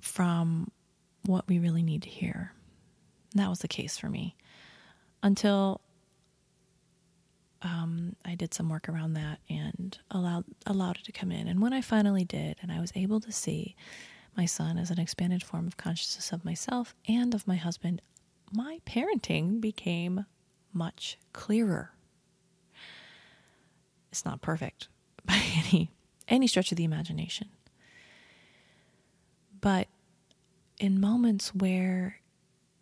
from 0.00 0.70
what 1.26 1.48
we 1.48 1.58
really 1.58 1.82
need 1.82 2.02
to 2.02 2.08
hear. 2.08 2.52
And 3.32 3.42
that 3.42 3.50
was 3.50 3.60
the 3.60 3.68
case 3.68 3.98
for 3.98 4.08
me 4.08 4.36
until 5.22 5.80
um, 7.62 8.14
I 8.24 8.34
did 8.34 8.52
some 8.52 8.68
work 8.68 8.88
around 8.88 9.14
that 9.14 9.40
and 9.48 9.96
allowed 10.10 10.44
allowed 10.66 10.98
it 10.98 11.04
to 11.04 11.12
come 11.12 11.32
in. 11.32 11.48
And 11.48 11.60
when 11.60 11.72
I 11.72 11.80
finally 11.80 12.24
did, 12.24 12.58
and 12.62 12.70
I 12.70 12.80
was 12.80 12.92
able 12.94 13.20
to 13.20 13.32
see 13.32 13.74
my 14.36 14.46
son 14.46 14.78
as 14.78 14.90
an 14.90 14.98
expanded 14.98 15.42
form 15.42 15.66
of 15.66 15.76
consciousness 15.76 16.32
of 16.32 16.44
myself 16.44 16.94
and 17.08 17.34
of 17.34 17.46
my 17.46 17.56
husband, 17.56 18.02
my 18.52 18.80
parenting 18.86 19.60
became 19.60 20.26
much 20.72 21.18
clearer. 21.32 21.92
It's 24.10 24.24
not 24.24 24.42
perfect 24.42 24.88
by 25.24 25.40
any 25.56 25.90
any 26.28 26.46
stretch 26.46 26.72
of 26.72 26.78
the 26.78 26.84
imagination. 26.84 27.48
But 29.60 29.88
in 30.78 31.00
moments 31.00 31.54
where 31.54 32.20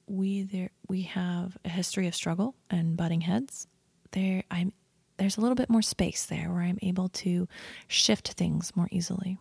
we 0.07 0.43
there 0.43 0.71
we 0.89 1.03
have 1.03 1.57
a 1.65 1.69
history 1.69 2.07
of 2.07 2.15
struggle 2.15 2.55
and 2.71 2.97
butting 2.97 3.23
heads, 3.23 3.67
there 4.13 4.45
I'm 4.51 4.73
there's 5.17 5.37
a 5.37 5.41
little 5.41 5.55
bit 5.55 5.71
more 5.71 5.83
space 5.83 6.27
there 6.27 6.51
where 6.51 6.63
I'm 6.63 6.79
able 6.83 7.09
to 7.09 7.47
shift 7.87 8.33
things 8.33 8.75
more 8.75 8.89
easily. 8.91 9.39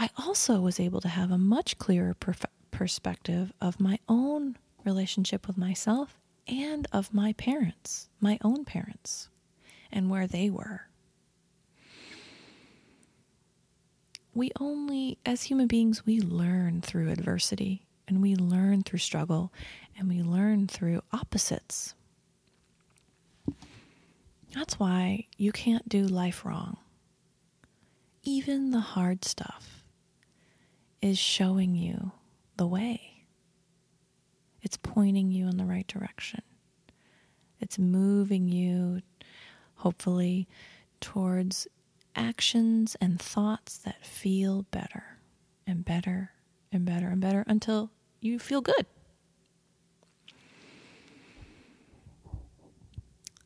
I 0.00 0.08
also 0.16 0.62
was 0.62 0.80
able 0.80 1.02
to 1.02 1.08
have 1.08 1.30
a 1.30 1.36
much 1.36 1.76
clearer 1.76 2.16
perf- 2.18 2.46
perspective 2.70 3.52
of 3.60 3.78
my 3.78 3.98
own 4.08 4.56
relationship 4.82 5.46
with 5.46 5.58
myself 5.58 6.18
and 6.48 6.88
of 6.90 7.12
my 7.12 7.34
parents, 7.34 8.08
my 8.18 8.38
own 8.42 8.64
parents, 8.64 9.28
and 9.92 10.08
where 10.08 10.26
they 10.26 10.48
were. 10.48 10.86
We 14.32 14.52
only, 14.58 15.18
as 15.26 15.42
human 15.42 15.66
beings, 15.66 16.06
we 16.06 16.18
learn 16.18 16.80
through 16.80 17.10
adversity 17.10 17.82
and 18.08 18.22
we 18.22 18.34
learn 18.34 18.82
through 18.82 19.00
struggle 19.00 19.52
and 19.98 20.08
we 20.08 20.22
learn 20.22 20.66
through 20.66 21.02
opposites. 21.12 21.92
That's 24.54 24.78
why 24.78 25.26
you 25.36 25.52
can't 25.52 25.90
do 25.90 26.06
life 26.06 26.46
wrong. 26.46 26.78
Even 28.22 28.70
the 28.70 28.80
hard 28.80 29.26
stuff 29.26 29.79
is 31.02 31.18
showing 31.18 31.74
you 31.74 32.12
the 32.56 32.66
way. 32.66 33.24
It's 34.62 34.76
pointing 34.76 35.30
you 35.30 35.48
in 35.48 35.56
the 35.56 35.64
right 35.64 35.86
direction. 35.86 36.42
It's 37.60 37.78
moving 37.78 38.48
you, 38.48 39.00
hopefully, 39.76 40.48
towards 41.00 41.66
actions 42.14 42.96
and 43.00 43.20
thoughts 43.20 43.78
that 43.78 44.04
feel 44.04 44.62
better 44.70 45.18
and 45.66 45.84
better 45.84 46.32
and 46.72 46.84
better 46.84 47.08
and 47.08 47.20
better 47.20 47.44
until 47.46 47.90
you 48.20 48.38
feel 48.38 48.60
good. 48.60 48.86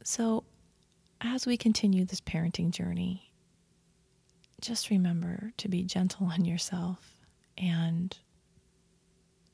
So, 0.02 0.44
as 1.20 1.46
we 1.46 1.56
continue 1.56 2.04
this 2.04 2.20
parenting 2.20 2.70
journey, 2.70 3.32
just 4.60 4.90
remember 4.90 5.52
to 5.56 5.68
be 5.68 5.82
gentle 5.82 6.26
on 6.26 6.44
yourself. 6.44 7.13
And 7.56 8.16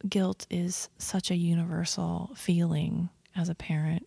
guilt 0.08 0.46
is 0.50 0.88
such 0.98 1.30
a 1.30 1.36
universal 1.36 2.32
feeling 2.36 3.10
as 3.36 3.48
a 3.48 3.54
parent. 3.54 4.06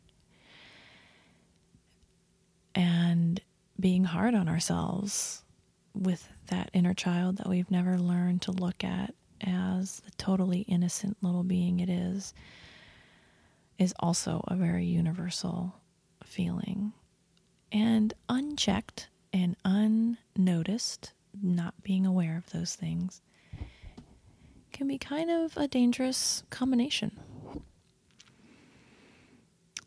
And 2.75 3.39
being 3.79 4.03
hard 4.03 4.33
on 4.33 4.49
ourselves 4.49 5.43
with 5.93 6.27
that 6.47 6.69
inner 6.73 6.93
child 6.93 7.37
that 7.37 7.47
we've 7.49 7.69
never 7.69 7.97
learned 7.97 8.41
to 8.43 8.51
look 8.51 8.83
at 8.83 9.13
as 9.41 9.99
the 10.01 10.11
totally 10.11 10.61
innocent 10.61 11.17
little 11.21 11.43
being 11.43 11.79
it 11.79 11.89
is, 11.89 12.33
is 13.77 13.93
also 13.99 14.43
a 14.47 14.55
very 14.55 14.85
universal 14.85 15.75
feeling 16.23 16.93
and 17.71 18.13
unchecked 18.29 19.09
and 19.33 19.55
unnoticed, 19.65 21.11
not 21.41 21.73
being 21.83 22.05
aware 22.05 22.37
of 22.37 22.51
those 22.51 22.75
things, 22.75 23.21
can 24.73 24.87
be 24.87 24.97
kind 24.97 25.29
of 25.29 25.55
a 25.55 25.67
dangerous 25.67 26.43
combination. 26.49 27.19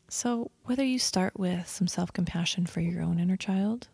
So, 0.08 0.50
whether 0.64 0.84
you 0.84 0.98
start 0.98 1.38
with 1.38 1.68
some 1.68 1.88
self 1.88 2.12
compassion 2.12 2.64
for 2.66 2.80
your 2.80 3.02
own 3.02 3.18
inner 3.18 3.36
child, 3.36 3.88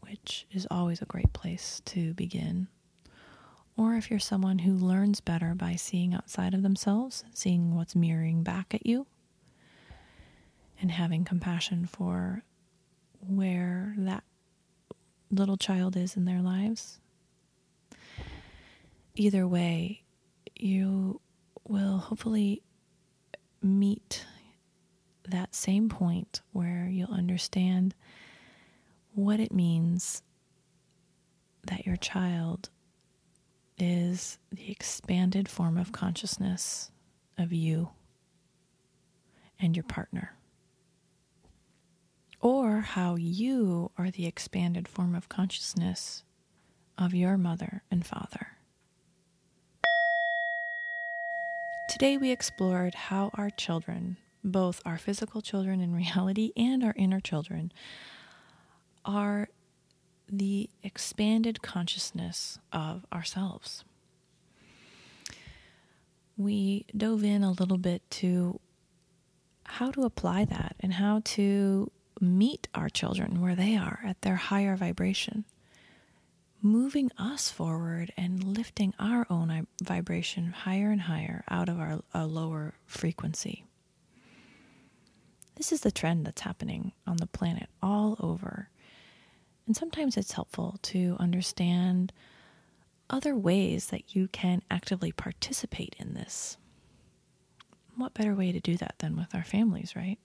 which 0.00 0.46
is 0.52 0.66
always 0.70 1.00
a 1.00 1.06
great 1.06 1.32
place 1.32 1.80
to 1.86 2.12
begin, 2.14 2.68
or 3.76 3.94
if 3.94 4.10
you're 4.10 4.18
someone 4.18 4.58
who 4.60 4.72
learns 4.74 5.20
better 5.20 5.54
by 5.54 5.76
seeing 5.76 6.12
outside 6.14 6.52
of 6.52 6.62
themselves, 6.62 7.24
seeing 7.32 7.74
what's 7.74 7.94
mirroring 7.94 8.42
back 8.42 8.74
at 8.74 8.84
you, 8.84 9.06
and 10.80 10.90
having 10.90 11.24
compassion 11.24 11.86
for 11.86 12.42
where 13.20 13.94
that 13.98 14.24
little 15.30 15.56
child 15.56 15.96
is 15.96 16.16
in 16.16 16.24
their 16.24 16.40
lives. 16.42 17.00
either 19.18 19.46
way, 19.48 20.02
you 20.62 21.20
will 21.64 21.98
hopefully 21.98 22.62
meet 23.62 24.24
that 25.28 25.54
same 25.54 25.88
point 25.88 26.40
where 26.52 26.88
you'll 26.90 27.12
understand 27.12 27.94
what 29.14 29.40
it 29.40 29.52
means 29.52 30.22
that 31.66 31.84
your 31.84 31.96
child 31.96 32.70
is 33.78 34.38
the 34.52 34.70
expanded 34.70 35.48
form 35.48 35.76
of 35.76 35.92
consciousness 35.92 36.90
of 37.36 37.52
you 37.52 37.90
and 39.60 39.76
your 39.76 39.84
partner. 39.84 40.34
Or 42.40 42.80
how 42.80 43.16
you 43.16 43.90
are 43.98 44.10
the 44.10 44.26
expanded 44.26 44.86
form 44.86 45.14
of 45.14 45.28
consciousness 45.28 46.22
of 46.96 47.14
your 47.14 47.36
mother 47.36 47.82
and 47.90 48.06
father. 48.06 48.55
Today, 51.98 52.18
we 52.18 52.30
explored 52.30 52.94
how 52.94 53.30
our 53.32 53.48
children, 53.48 54.18
both 54.44 54.82
our 54.84 54.98
physical 54.98 55.40
children 55.40 55.80
in 55.80 55.94
reality 55.94 56.52
and 56.54 56.84
our 56.84 56.92
inner 56.94 57.20
children, 57.20 57.72
are 59.06 59.48
the 60.30 60.68
expanded 60.82 61.62
consciousness 61.62 62.58
of 62.70 63.06
ourselves. 63.10 63.82
We 66.36 66.84
dove 66.94 67.24
in 67.24 67.42
a 67.42 67.52
little 67.52 67.78
bit 67.78 68.02
to 68.10 68.60
how 69.64 69.90
to 69.92 70.02
apply 70.02 70.44
that 70.44 70.76
and 70.78 70.92
how 70.92 71.22
to 71.24 71.90
meet 72.20 72.68
our 72.74 72.90
children 72.90 73.40
where 73.40 73.54
they 73.54 73.74
are 73.74 74.00
at 74.04 74.20
their 74.20 74.36
higher 74.36 74.76
vibration, 74.76 75.46
moving 76.62 77.10
us 77.18 77.50
forward 77.50 78.12
and 78.16 78.42
lifting 78.42 78.94
our 78.98 79.26
own 79.30 79.66
vibration 79.82 80.52
higher 80.52 80.90
and 80.90 81.02
higher 81.02 81.44
out 81.48 81.68
of 81.68 81.78
our, 81.78 82.00
our 82.14 82.26
lower 82.26 82.74
frequency. 82.86 83.64
This 85.56 85.72
is 85.72 85.80
the 85.80 85.90
trend 85.90 86.26
that's 86.26 86.42
happening 86.42 86.92
on 87.06 87.16
the 87.16 87.26
planet 87.26 87.68
all 87.82 88.16
over. 88.20 88.68
And 89.66 89.76
sometimes 89.76 90.16
it's 90.16 90.32
helpful 90.32 90.78
to 90.82 91.16
understand 91.18 92.12
other 93.08 93.34
ways 93.34 93.86
that 93.86 94.14
you 94.14 94.28
can 94.28 94.62
actively 94.70 95.12
participate 95.12 95.96
in 95.98 96.14
this. 96.14 96.56
What 97.96 98.14
better 98.14 98.34
way 98.34 98.52
to 98.52 98.60
do 98.60 98.76
that 98.76 98.96
than 98.98 99.16
with 99.16 99.34
our 99.34 99.44
families, 99.44 99.94
right? 99.96 100.18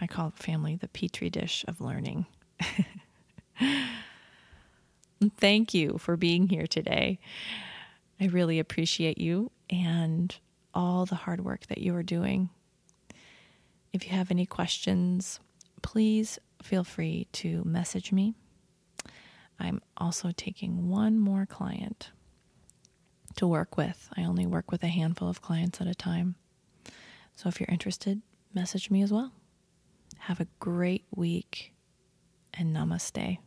I 0.00 0.06
call 0.06 0.32
family 0.36 0.76
the 0.76 0.88
petri 0.88 1.30
dish 1.30 1.64
of 1.66 1.80
learning. 1.80 2.26
Thank 5.30 5.74
you 5.74 5.98
for 5.98 6.16
being 6.16 6.48
here 6.48 6.66
today. 6.66 7.18
I 8.20 8.26
really 8.26 8.58
appreciate 8.58 9.18
you 9.18 9.50
and 9.70 10.34
all 10.72 11.06
the 11.06 11.14
hard 11.14 11.44
work 11.44 11.66
that 11.66 11.78
you 11.78 11.94
are 11.94 12.02
doing. 12.02 12.50
If 13.92 14.06
you 14.06 14.12
have 14.12 14.30
any 14.30 14.46
questions, 14.46 15.40
please 15.82 16.38
feel 16.62 16.84
free 16.84 17.28
to 17.32 17.62
message 17.64 18.12
me 18.12 18.34
I'm 19.58 19.80
also 19.96 20.32
taking 20.36 20.88
one 20.88 21.18
more 21.18 21.46
client 21.46 22.10
to 23.36 23.46
work 23.46 23.76
with. 23.76 24.08
I 24.16 24.24
only 24.24 24.46
work 24.46 24.70
with 24.70 24.82
a 24.82 24.88
handful 24.88 25.28
of 25.28 25.42
clients 25.42 25.80
at 25.80 25.86
a 25.86 25.94
time. 25.94 26.36
So 27.36 27.48
if 27.48 27.60
you're 27.60 27.68
interested, 27.70 28.22
message 28.52 28.90
me 28.90 29.02
as 29.02 29.12
well. 29.12 29.32
Have 30.18 30.40
a 30.40 30.46
great 30.60 31.04
week 31.14 31.72
and 32.52 32.74
namaste. 32.74 33.38